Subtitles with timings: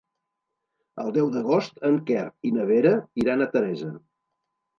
[1.03, 2.95] El deu d'agost en Quer i na Vera
[3.27, 3.93] iran a Teresa.